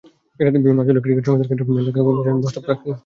বিভিন্ন 0.55 0.79
আঞ্চলিক 0.81 1.01
ক্রিকেট 1.03 1.23
সংস্থার 1.27 1.47
ক্ষেত্রেও 1.49 1.75
লোধা 1.77 1.91
কমিশন 1.95 2.21
একই 2.29 2.41
প্রস্তাব 2.43 2.63
রাখতে 2.69 2.87
যাচ্ছে। 2.91 2.91